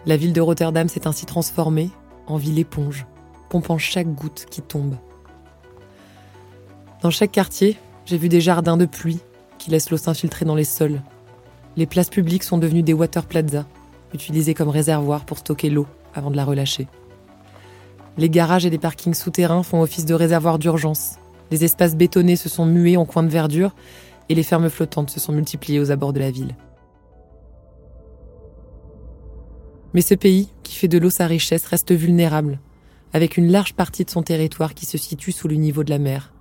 La 0.06 0.18
ville 0.18 0.34
de 0.34 0.42
Rotterdam 0.42 0.88
s'est 0.88 1.08
ainsi 1.08 1.26
transformée 1.26 1.90
en 2.28 2.38
ville 2.38 2.60
éponge 2.60 3.06
pompant 3.50 3.78
chaque 3.78 4.14
goutte 4.14 4.46
qui 4.50 4.62
tombe. 4.62 4.96
Dans 7.02 7.12
chaque 7.12 7.32
quartier, 7.32 7.78
j'ai 8.06 8.18
vu 8.18 8.30
des 8.30 8.42
jardins 8.42 8.78
de 8.78 8.86
pluie 8.86 9.20
qui 9.58 9.72
laissent 9.72 9.90
l'eau 9.90 9.98
s'infiltrer 9.98 10.46
dans 10.46 10.56
les 10.56 10.64
sols. 10.64 11.02
Les 11.76 11.86
places 11.86 12.10
publiques 12.10 12.44
sont 12.44 12.58
devenues 12.58 12.84
des 12.84 12.94
water 12.94 13.26
plazas, 13.26 13.66
utilisées 14.14 14.54
comme 14.54 14.70
réservoirs 14.70 15.26
pour 15.26 15.40
stocker 15.40 15.70
l'eau 15.70 15.88
avant 16.14 16.32
de 16.32 16.36
la 16.36 16.46
relâcher. 16.46 16.88
Les 18.18 18.30
garages 18.30 18.66
et 18.66 18.70
des 18.70 18.78
parkings 18.78 19.14
souterrains 19.14 19.64
font 19.64 19.82
office 19.82 20.06
de 20.06 20.14
réservoirs 20.14 20.60
d'urgence. 20.60 21.16
Les 21.52 21.64
espaces 21.64 21.96
bétonnés 21.96 22.36
se 22.36 22.50
sont 22.50 22.66
mués 22.66 22.98
en 22.98 23.06
coins 23.06 23.24
de 23.24 23.30
verdure 23.30 23.76
et 24.30 24.36
les 24.36 24.44
fermes 24.44 24.70
flottantes 24.70 25.10
se 25.10 25.20
sont 25.20 25.34
multipliées 25.34 25.80
aux 25.80 25.92
abords 25.92 26.14
de 26.14 26.20
la 26.20 26.32
ville. 26.32 26.56
Mais 29.94 30.02
ce 30.02 30.14
pays, 30.14 30.50
qui 30.64 30.76
fait 30.76 30.88
de 30.88 31.00
l'eau 31.00 31.10
sa 31.10 31.26
richesse, 31.26 31.66
reste 31.66 31.92
vulnérable 31.92 32.60
avec 33.14 33.38
une 33.38 33.52
large 33.52 33.74
partie 33.74 34.06
de 34.06 34.10
son 34.10 34.22
territoire 34.22 34.74
qui 34.74 34.86
se 34.86 34.98
situe 34.98 35.32
sous 35.32 35.48
le 35.48 35.56
niveau 35.56 35.84
de 35.84 35.90
la 35.90 35.98
mer, 35.98 36.34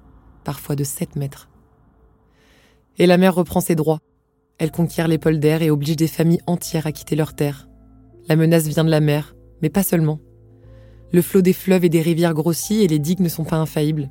parfois 0.45 0.77
de 0.77 0.85
7 0.85 1.17
mètres. 1.17 1.49
Et 2.99 3.07
la 3.07 3.17
mer 3.17 3.35
reprend 3.35 3.61
ses 3.61 3.75
droits. 3.75 4.01
Elle 4.59 4.71
conquiert 4.71 5.09
les 5.09 5.19
polders 5.19 5.63
et 5.63 5.71
oblige 5.71 5.97
des 5.97 6.09
familles 6.09 6.43
entières 6.47 6.87
à 6.87 6.93
quitter 6.93 7.17
leurs 7.17 7.35
terres. 7.35 7.69
La 8.29 8.37
menace 8.37 8.67
vient 8.67 8.85
de 8.85 8.91
la 8.91 9.01
mer, 9.01 9.35
mais 9.63 9.71
pas 9.71 9.83
seulement. 9.83 10.21
Le 11.13 11.23
flot 11.23 11.41
des 11.41 11.53
fleuves 11.53 11.85
et 11.85 11.89
des 11.89 12.03
rivières 12.03 12.35
grossit 12.35 12.83
et 12.83 12.89
les 12.89 12.99
digues 12.99 13.21
ne 13.21 13.29
sont 13.29 13.45
pas 13.45 13.57
infaillibles. 13.57 14.11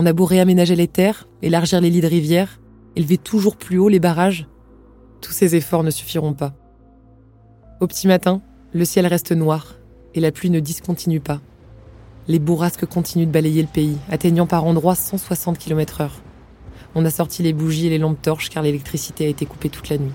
On 0.00 0.06
a 0.06 0.12
beau 0.12 0.26
réaménager 0.26 0.76
les 0.76 0.86
terres, 0.86 1.26
élargir 1.42 1.80
les 1.80 1.90
lits 1.90 2.00
de 2.00 2.06
rivières, 2.06 2.60
élever 2.94 3.18
toujours 3.18 3.56
plus 3.56 3.78
haut 3.78 3.88
les 3.88 3.98
barrages, 3.98 4.46
tous 5.20 5.32
ces 5.32 5.56
efforts 5.56 5.82
ne 5.82 5.90
suffiront 5.90 6.34
pas. 6.34 6.54
Au 7.80 7.88
petit 7.88 8.06
matin, 8.06 8.40
le 8.72 8.84
ciel 8.84 9.08
reste 9.08 9.32
noir 9.32 9.74
et 10.14 10.20
la 10.20 10.30
pluie 10.30 10.50
ne 10.50 10.60
discontinue 10.60 11.18
pas. 11.18 11.40
Les 12.28 12.38
bourrasques 12.38 12.86
continuent 12.86 13.26
de 13.26 13.32
balayer 13.32 13.60
le 13.60 13.66
pays, 13.66 13.96
atteignant 14.08 14.46
par 14.46 14.64
endroits 14.66 14.94
160 14.94 15.58
km/h. 15.58 16.10
On 16.94 17.04
a 17.04 17.10
sorti 17.10 17.42
les 17.42 17.52
bougies 17.52 17.88
et 17.88 17.90
les 17.90 17.98
lampes 17.98 18.22
torches 18.22 18.50
car 18.50 18.62
l'électricité 18.62 19.26
a 19.26 19.30
été 19.30 19.46
coupée 19.46 19.68
toute 19.68 19.88
la 19.88 19.98
nuit. 19.98 20.14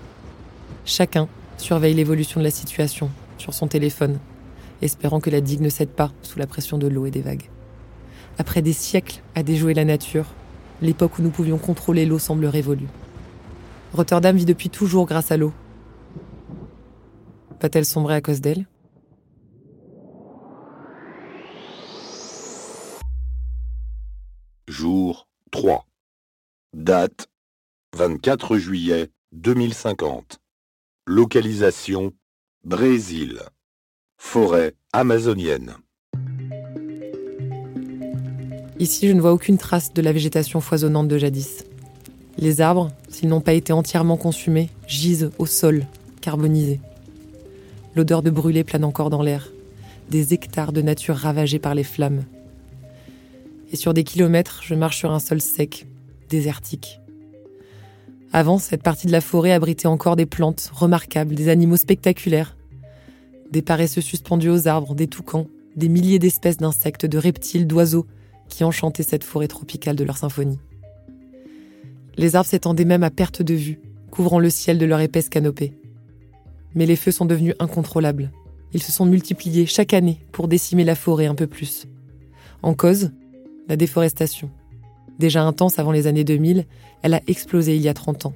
Chacun 0.85 1.27
surveille 1.57 1.93
l'évolution 1.93 2.39
de 2.39 2.45
la 2.45 2.51
situation 2.51 3.09
sur 3.37 3.53
son 3.53 3.67
téléphone, 3.67 4.19
espérant 4.81 5.19
que 5.19 5.29
la 5.29 5.41
digue 5.41 5.59
ne 5.59 5.67
cède 5.67 5.89
pas 5.89 6.13
sous 6.21 6.39
la 6.39 6.47
pression 6.47 6.77
de 6.77 6.87
l'eau 6.87 7.05
et 7.05 7.11
des 7.11 7.21
vagues. 7.21 7.49
Après 8.37 8.61
des 8.61 8.73
siècles 8.73 9.21
à 9.35 9.43
déjouer 9.43 9.73
la 9.73 9.85
nature, 9.85 10.25
l'époque 10.81 11.19
où 11.19 11.21
nous 11.21 11.29
pouvions 11.29 11.57
contrôler 11.57 12.05
l'eau 12.05 12.19
semble 12.19 12.45
révolue. 12.45 12.87
Rotterdam 13.93 14.35
vit 14.35 14.45
depuis 14.45 14.69
toujours 14.69 15.05
grâce 15.05 15.31
à 15.31 15.37
l'eau. 15.37 15.53
Va-t-elle 17.61 17.85
sombrer 17.85 18.15
à 18.15 18.21
cause 18.21 18.41
d'elle? 18.41 18.67
Jour 24.67 25.27
3. 25.51 25.85
Date 26.73 27.27
24 27.95 28.57
juillet 28.57 29.11
2050. 29.33 30.39
Localisation 31.05 32.13
Brésil. 32.63 33.41
Forêt 34.17 34.73
amazonienne. 34.91 35.75
Ici, 38.83 39.07
je 39.07 39.13
ne 39.13 39.21
vois 39.21 39.31
aucune 39.31 39.57
trace 39.57 39.93
de 39.93 40.01
la 40.01 40.11
végétation 40.11 40.59
foisonnante 40.59 41.07
de 41.07 41.17
jadis. 41.17 41.63
Les 42.37 42.59
arbres, 42.59 42.91
s'ils 43.07 43.29
n'ont 43.29 43.39
pas 43.39 43.53
été 43.53 43.71
entièrement 43.71 44.17
consumés, 44.17 44.69
gisent 44.87 45.31
au 45.37 45.45
sol, 45.45 45.85
carbonisés. 46.19 46.81
L'odeur 47.95 48.21
de 48.21 48.29
brûlé 48.29 48.65
plane 48.65 48.83
encore 48.83 49.09
dans 49.09 49.21
l'air. 49.21 49.53
Des 50.09 50.33
hectares 50.33 50.73
de 50.73 50.81
nature 50.81 51.15
ravagés 51.15 51.59
par 51.59 51.75
les 51.75 51.85
flammes. 51.85 52.25
Et 53.71 53.77
sur 53.77 53.93
des 53.93 54.03
kilomètres, 54.03 54.59
je 54.65 54.75
marche 54.75 54.97
sur 54.97 55.13
un 55.13 55.19
sol 55.19 55.39
sec, 55.39 55.87
désertique. 56.27 56.99
Avant, 58.33 58.57
cette 58.57 58.83
partie 58.83 59.07
de 59.07 59.13
la 59.13 59.21
forêt 59.21 59.53
abritait 59.53 59.87
encore 59.87 60.17
des 60.17 60.25
plantes 60.25 60.69
remarquables, 60.73 61.35
des 61.35 61.47
animaux 61.47 61.77
spectaculaires. 61.77 62.57
Des 63.49 63.61
paresseux 63.61 64.01
suspendus 64.01 64.49
aux 64.49 64.67
arbres, 64.67 64.93
des 64.93 65.07
toucans, 65.07 65.47
des 65.77 65.87
milliers 65.87 66.19
d'espèces 66.19 66.57
d'insectes, 66.57 67.05
de 67.05 67.17
reptiles, 67.17 67.65
d'oiseaux 67.65 68.07
qui 68.53 68.63
enchantaient 68.63 69.03
cette 69.03 69.23
forêt 69.23 69.47
tropicale 69.47 69.95
de 69.95 70.03
leur 70.03 70.17
symphonie. 70.17 70.59
Les 72.17 72.35
arbres 72.35 72.49
s'étendaient 72.49 72.85
même 72.85 73.01
à 73.01 73.09
perte 73.09 73.41
de 73.41 73.55
vue, 73.55 73.79
couvrant 74.11 74.37
le 74.37 74.51
ciel 74.51 74.77
de 74.77 74.85
leur 74.85 74.99
épaisse 74.99 75.27
canopée. 75.27 75.73
Mais 76.75 76.85
les 76.85 76.95
feux 76.95 77.11
sont 77.11 77.25
devenus 77.25 77.55
incontrôlables. 77.57 78.31
Ils 78.71 78.83
se 78.83 78.91
sont 78.91 79.05
multipliés 79.05 79.65
chaque 79.65 79.93
année 79.93 80.19
pour 80.31 80.47
décimer 80.47 80.83
la 80.83 80.93
forêt 80.93 81.25
un 81.25 81.33
peu 81.33 81.47
plus. 81.47 81.87
En 82.61 82.75
cause, 82.75 83.11
la 83.67 83.75
déforestation. 83.75 84.51
Déjà 85.17 85.43
intense 85.43 85.79
avant 85.79 85.91
les 85.91 86.05
années 86.05 86.23
2000, 86.23 86.65
elle 87.01 87.15
a 87.15 87.21
explosé 87.25 87.75
il 87.75 87.81
y 87.81 87.89
a 87.89 87.93
30 87.95 88.27
ans. 88.27 88.33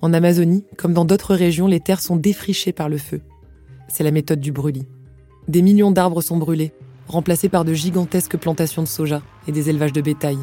En 0.00 0.12
Amazonie, 0.12 0.64
comme 0.76 0.94
dans 0.94 1.04
d'autres 1.04 1.34
régions, 1.34 1.66
les 1.66 1.80
terres 1.80 2.00
sont 2.00 2.16
défrichées 2.16 2.72
par 2.72 2.88
le 2.88 2.98
feu. 2.98 3.20
C'est 3.88 4.04
la 4.04 4.12
méthode 4.12 4.40
du 4.40 4.52
brûlis. 4.52 4.86
Des 5.48 5.62
millions 5.62 5.90
d'arbres 5.90 6.22
sont 6.22 6.36
brûlés, 6.36 6.72
remplacés 7.10 7.48
par 7.48 7.64
de 7.64 7.74
gigantesques 7.74 8.36
plantations 8.36 8.82
de 8.82 8.88
soja 8.88 9.22
et 9.46 9.52
des 9.52 9.68
élevages 9.70 9.92
de 9.92 10.00
bétail. 10.00 10.38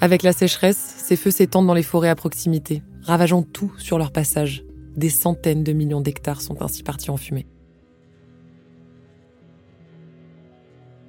Avec 0.00 0.22
la 0.22 0.32
sécheresse, 0.32 0.94
ces 0.98 1.16
feux 1.16 1.30
s'étendent 1.30 1.66
dans 1.66 1.74
les 1.74 1.82
forêts 1.82 2.08
à 2.08 2.14
proximité, 2.14 2.82
ravageant 3.02 3.42
tout 3.42 3.72
sur 3.78 3.98
leur 3.98 4.12
passage. 4.12 4.64
Des 4.96 5.10
centaines 5.10 5.62
de 5.62 5.72
millions 5.72 6.00
d'hectares 6.00 6.40
sont 6.40 6.62
ainsi 6.62 6.82
partis 6.82 7.10
en 7.10 7.16
fumée. 7.16 7.46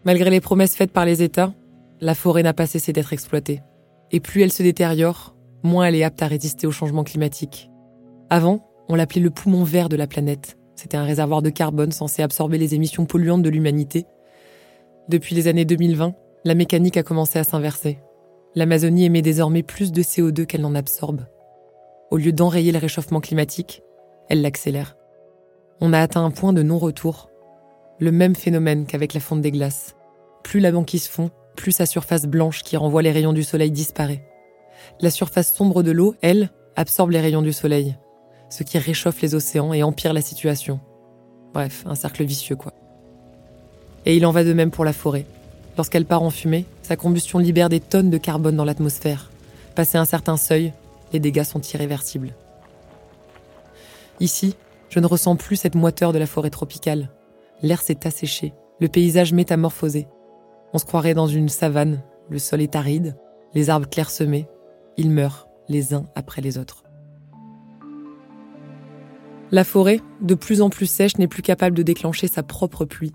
Malgré 0.06 0.30
les 0.30 0.42
promesses 0.42 0.76
faites 0.76 0.92
par 0.92 1.06
les 1.06 1.22
États, 1.22 1.54
la 2.00 2.16
forêt 2.16 2.44
n'a 2.44 2.54
pas 2.54 2.66
cessé 2.66 2.94
d'être 2.94 3.12
exploitée. 3.14 3.62
Et 4.12 4.20
plus 4.20 4.42
elle 4.42 4.54
se 4.54 4.64
détériore, 4.64 5.36
moins 5.64 5.86
elle 5.86 5.96
est 5.96 6.04
apte 6.04 6.22
à 6.22 6.28
résister 6.28 6.68
au 6.68 6.72
changement 6.72 7.04
climatique. 7.04 7.70
Avant, 8.30 8.66
on 8.88 8.96
l'appelait 8.96 9.22
le 9.22 9.32
poumon 9.32 9.64
vert 9.64 9.90
de 9.90 9.98
la 9.98 10.08
planète. 10.08 10.58
C'était 10.76 10.98
un 10.98 11.04
réservoir 11.04 11.42
de 11.42 11.50
carbone 11.50 11.92
censé 11.92 12.22
absorber 12.22 12.58
les 12.58 12.76
émissions 12.76 13.06
polluantes 13.06 13.42
de 13.42 13.50
l'humanité. 13.50 14.06
Depuis 15.10 15.36
les 15.36 15.48
années 15.48 15.64
2020, 15.64 16.16
la 16.44 16.54
mécanique 16.54 16.98
a 16.98 17.04
commencé 17.04 17.40
à 17.40 17.46
s'inverser. 17.46 18.00
L'Amazonie 18.56 19.06
émet 19.06 19.22
désormais 19.22 19.64
plus 19.64 19.94
de 19.94 20.02
CO2 20.02 20.46
qu'elle 20.46 20.62
n'en 20.62 20.76
absorbe. 20.76 21.26
Au 22.12 22.18
lieu 22.18 22.34
d'enrayer 22.34 22.74
le 22.74 22.80
réchauffement 22.80 23.22
climatique, 23.22 23.84
elle 24.30 24.42
l'accélère. 24.42 24.98
On 25.80 25.94
a 25.94 26.02
atteint 26.02 26.26
un 26.26 26.32
point 26.32 26.52
de 26.52 26.62
non-retour. 26.62 27.30
Le 28.00 28.12
même 28.12 28.36
phénomène 28.36 28.86
qu'avec 28.86 29.14
la 29.14 29.22
fonte 29.22 29.42
des 29.42 29.52
glaces. 29.52 29.96
Plus 30.44 30.60
la 30.60 30.72
banquise 30.72 31.08
fond, 31.08 31.30
plus 31.56 31.72
sa 31.72 31.86
surface 31.86 32.26
blanche 32.26 32.64
qui 32.64 32.76
renvoie 32.76 33.02
les 33.02 33.12
rayons 33.12 33.34
du 33.34 33.44
soleil 33.44 33.72
disparaît. 33.72 34.28
La 35.00 35.10
surface 35.10 35.54
sombre 35.54 35.84
de 35.84 35.92
l'eau, 35.92 36.16
elle, 36.22 36.50
absorbe 36.76 37.12
les 37.12 37.22
rayons 37.22 37.42
du 37.42 37.54
soleil, 37.54 37.96
ce 38.50 38.64
qui 38.64 38.78
réchauffe 38.78 39.22
les 39.22 39.36
océans 39.36 39.74
et 39.74 39.84
empire 39.84 40.14
la 40.14 40.22
situation. 40.22 40.80
Bref, 41.54 41.84
un 41.86 41.96
cercle 41.96 42.24
vicieux 42.24 42.56
quoi. 42.56 42.74
Et 44.08 44.16
il 44.16 44.26
en 44.26 44.32
va 44.32 44.46
de 44.46 44.54
même 44.54 44.72
pour 44.72 44.86
la 44.86 44.94
forêt. 44.94 45.26
Lorsqu'elle 45.76 46.06
part 46.06 46.24
en 46.24 46.30
fumée, 46.30 46.66
sa 46.82 46.96
combustion 46.96 47.40
libère 47.40 47.68
des 47.68 47.82
tonnes 47.82 48.10
de 48.10 48.18
carbone 48.18 48.56
dans 48.56 48.64
l'atmosphère. 48.64 49.30
Passé 49.76 49.98
un 49.98 50.06
certain 50.06 50.38
seuil, 50.38 50.72
les 51.12 51.20
dégâts 51.20 51.44
sont 51.44 51.60
irréversibles. 51.60 52.34
Ici, 54.22 54.56
je 54.88 55.02
ne 55.02 55.08
ressens 55.08 55.36
plus 55.36 55.58
cette 55.58 55.76
moiteur 55.76 56.14
de 56.14 56.20
la 56.20 56.26
forêt 56.26 56.50
tropicale. 56.50 57.10
L'air 57.62 57.82
s'est 57.82 58.08
asséché, 58.08 58.54
le 58.80 58.88
paysage 58.88 59.34
métamorphosé. 59.34 60.08
On 60.72 60.78
se 60.78 60.86
croirait 60.86 61.14
dans 61.14 61.28
une 61.28 61.50
savane, 61.50 62.02
le 62.30 62.40
sol 62.40 62.62
est 62.62 62.78
aride, 62.78 63.18
les 63.54 63.70
arbres 63.70 63.90
clairsemés, 63.90 64.48
ils 64.96 65.12
meurent 65.12 65.50
les 65.68 65.94
uns 65.94 66.06
après 66.16 66.42
les 66.42 66.58
autres. 66.58 66.86
La 69.52 69.66
forêt, 69.66 70.00
de 70.22 70.34
plus 70.34 70.62
en 70.62 70.70
plus 70.70 70.90
sèche, 70.90 71.18
n'est 71.18 71.28
plus 71.28 71.42
capable 71.42 71.76
de 71.76 71.84
déclencher 71.84 72.28
sa 72.28 72.42
propre 72.42 72.86
pluie, 72.86 73.12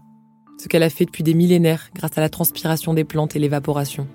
ce 0.62 0.68
qu'elle 0.68 0.82
a 0.82 0.90
fait 0.90 1.06
depuis 1.06 1.24
des 1.24 1.34
millénaires 1.34 1.90
grâce 1.94 2.16
à 2.16 2.20
la 2.20 2.28
transpiration 2.28 2.94
des 2.94 3.04
plantes 3.04 3.34
et 3.34 3.38
l'évaporation. 3.38 4.06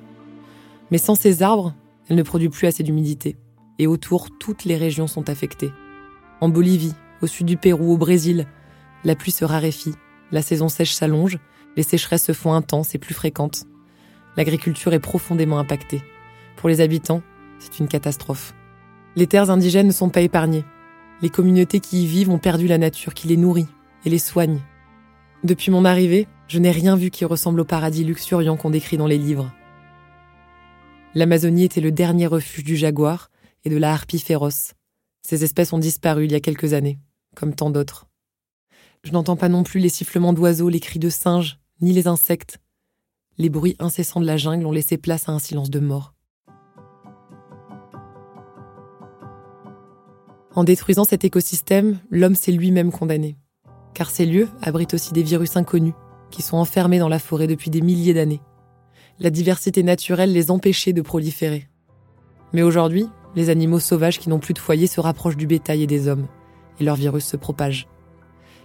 Mais 0.91 0.97
sans 0.97 1.15
ces 1.15 1.43
arbres, 1.43 1.75
elle 2.07 2.15
ne 2.15 2.23
produit 2.23 2.49
plus 2.49 2.67
assez 2.67 2.83
d'humidité, 2.83 3.35
et 3.79 3.87
autour, 3.87 4.29
toutes 4.39 4.63
les 4.63 4.77
régions 4.77 5.07
sont 5.07 5.29
affectées. 5.29 5.71
En 6.39 6.47
Bolivie, 6.47 6.93
au 7.21 7.27
sud 7.27 7.47
du 7.47 7.57
Pérou, 7.57 7.91
au 7.91 7.97
Brésil, 7.97 8.47
la 9.03 9.15
pluie 9.15 9.31
se 9.31 9.43
raréfie, 9.43 9.93
la 10.31 10.41
saison 10.41 10.69
sèche 10.69 10.93
s'allonge 10.93 11.37
les 11.77 11.83
sécheresses 11.83 12.25
se 12.25 12.33
font 12.33 12.53
intenses 12.53 12.95
et 12.95 12.97
plus 12.97 13.13
fréquentes. 13.13 13.65
L'agriculture 14.35 14.93
est 14.93 14.99
profondément 14.99 15.59
impactée. 15.59 16.01
Pour 16.55 16.69
les 16.69 16.81
habitants, 16.81 17.21
c'est 17.59 17.79
une 17.79 17.87
catastrophe. 17.87 18.55
Les 19.15 19.27
terres 19.27 19.51
indigènes 19.51 19.87
ne 19.87 19.91
sont 19.91 20.09
pas 20.09 20.21
épargnées. 20.21 20.65
Les 21.21 21.29
communautés 21.29 21.79
qui 21.79 22.03
y 22.03 22.07
vivent 22.07 22.31
ont 22.31 22.39
perdu 22.39 22.67
la 22.67 22.79
nature 22.79 23.13
qui 23.13 23.27
les 23.27 23.37
nourrit 23.37 23.67
et 24.05 24.09
les 24.09 24.17
soigne. 24.17 24.59
Depuis 25.43 25.69
mon 25.69 25.85
arrivée, 25.85 26.27
je 26.47 26.59
n'ai 26.59 26.71
rien 26.71 26.95
vu 26.95 27.09
qui 27.09 27.25
ressemble 27.25 27.59
au 27.59 27.65
paradis 27.65 28.03
luxuriant 28.03 28.57
qu'on 28.57 28.69
décrit 28.69 28.97
dans 28.97 29.07
les 29.07 29.17
livres. 29.17 29.51
L'Amazonie 31.13 31.63
était 31.63 31.81
le 31.81 31.91
dernier 31.91 32.27
refuge 32.27 32.63
du 32.63 32.75
jaguar 32.75 33.29
et 33.65 33.69
de 33.69 33.77
la 33.77 33.91
harpie 33.91 34.19
féroce. 34.19 34.73
Ces 35.23 35.43
espèces 35.43 35.73
ont 35.73 35.79
disparu 35.79 36.25
il 36.25 36.31
y 36.31 36.35
a 36.35 36.39
quelques 36.39 36.73
années, 36.73 36.99
comme 37.35 37.53
tant 37.53 37.69
d'autres. 37.69 38.07
Je 39.03 39.11
n'entends 39.11 39.35
pas 39.35 39.49
non 39.49 39.63
plus 39.63 39.79
les 39.79 39.89
sifflements 39.89 40.33
d'oiseaux, 40.33 40.69
les 40.69 40.79
cris 40.79 40.99
de 40.99 41.09
singes, 41.09 41.59
ni 41.81 41.91
les 41.91 42.07
insectes. 42.07 42.59
Les 43.37 43.49
bruits 43.49 43.75
incessants 43.79 44.21
de 44.21 44.25
la 44.25 44.37
jungle 44.37 44.65
ont 44.65 44.71
laissé 44.71 44.97
place 44.97 45.27
à 45.27 45.33
un 45.33 45.39
silence 45.39 45.69
de 45.69 45.79
mort. 45.79 46.13
En 50.55 50.63
détruisant 50.63 51.03
cet 51.03 51.23
écosystème, 51.23 51.99
l'homme 52.09 52.35
s'est 52.35 52.51
lui-même 52.51 52.91
condamné. 52.91 53.37
Car 53.93 54.09
ces 54.09 54.25
lieux 54.25 54.49
abritent 54.61 54.95
aussi 54.95 55.13
des 55.13 55.23
virus 55.23 55.55
inconnus, 55.55 55.93
qui 56.29 56.41
sont 56.41 56.57
enfermés 56.57 56.99
dans 56.99 57.09
la 57.09 57.19
forêt 57.19 57.47
depuis 57.47 57.69
des 57.69 57.81
milliers 57.81 58.13
d'années. 58.13 58.41
La 59.19 59.29
diversité 59.29 59.83
naturelle 59.83 60.31
les 60.31 60.51
empêchait 60.51 60.93
de 60.93 61.01
proliférer. 61.01 61.67
Mais 62.53 62.61
aujourd'hui, 62.61 63.07
les 63.35 63.49
animaux 63.49 63.79
sauvages 63.79 64.19
qui 64.19 64.29
n'ont 64.29 64.39
plus 64.39 64.53
de 64.53 64.59
foyer 64.59 64.87
se 64.87 64.99
rapprochent 64.99 65.37
du 65.37 65.47
bétail 65.47 65.83
et 65.83 65.87
des 65.87 66.07
hommes, 66.07 66.27
et 66.79 66.83
leur 66.83 66.95
virus 66.95 67.25
se 67.25 67.37
propage. 67.37 67.87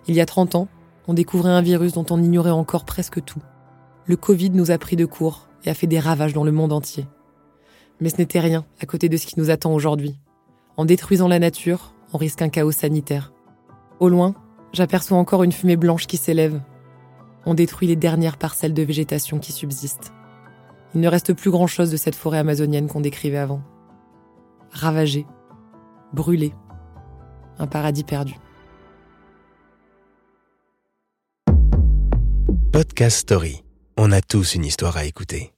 Il 0.07 0.15
y 0.15 0.21
a 0.21 0.27
30 0.27 0.55
ans, 0.55 0.69
on 1.09 1.15
découvrait 1.15 1.51
un 1.51 1.63
virus 1.63 1.93
dont 1.93 2.07
on 2.11 2.23
ignorait 2.23 2.51
encore 2.51 2.85
presque 2.85 3.25
tout. 3.25 3.43
Le 4.07 4.17
Covid 4.17 4.51
nous 4.51 4.71
a 4.71 4.79
pris 4.79 4.97
de 4.97 5.05
court 5.05 5.49
et 5.65 5.71
a 5.71 5.75
fait 5.75 5.87
des 5.87 5.99
ravages 5.99 6.33
dans 6.33 6.45
le 6.45 6.53
monde 6.53 6.73
entier. 6.73 7.07
Mais 8.01 8.09
ce 8.09 8.17
n'était 8.19 8.41
rien 8.41 8.65
à 8.81 8.87
côté 8.87 9.09
de 9.09 9.17
ce 9.17 9.27
qui 9.27 9.39
nous 9.39 9.51
attend 9.51 9.73
aujourd'hui. 9.73 10.19
En 10.77 10.85
détruisant 10.85 11.29
la 11.29 11.39
nature, 11.39 11.95
on 12.13 12.19
risque 12.19 12.43
un 12.43 12.49
chaos 12.49 12.73
sanitaire. 12.73 13.33
Au 14.01 14.09
loin, 14.09 14.35
j'aperçois 14.73 15.19
encore 15.19 15.45
une 15.45 15.53
fumée 15.53 15.77
blanche 15.77 16.07
qui 16.07 16.17
s'élève. 16.17 16.61
On 17.45 17.55
détruit 17.55 17.89
les 17.89 17.97
dernières 17.97 18.37
parcelles 18.37 18.75
de 18.75 18.83
végétation 18.83 19.39
qui 19.39 19.53
subsistent. 19.53 20.13
Il 20.95 21.01
ne 21.01 21.09
reste 21.09 21.33
plus 21.33 21.51
grand-chose 21.51 21.91
de 21.91 21.97
cette 21.97 22.15
forêt 22.15 22.39
amazonienne 22.39 22.89
qu'on 22.89 23.01
décrivait 23.01 23.39
avant. 23.39 23.63
Ravagée, 24.71 25.27
brûlée, 26.13 26.53
un 27.59 27.67
paradis 27.67 28.05
perdu. 28.05 28.35
Podcast 32.73 33.19
Story. 33.19 33.65
On 33.97 34.13
a 34.13 34.21
tous 34.21 34.55
une 34.55 34.65
histoire 34.65 34.97
à 34.97 35.05
écouter. 35.05 35.53